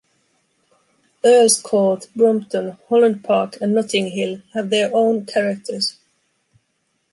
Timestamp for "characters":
5.27-5.99